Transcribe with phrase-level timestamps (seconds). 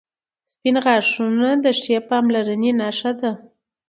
[0.51, 3.31] •سپین غاښونه د ښې پاملرنې نښه ده.